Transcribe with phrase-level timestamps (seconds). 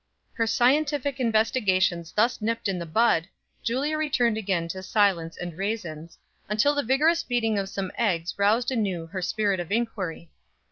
[0.33, 3.27] Her scientific investigations thus nipped in the bud,
[3.61, 6.17] Julia returned again to silence and raisins,
[6.49, 10.31] until the vigorous beating of some eggs roused anew the spirit of inquiry.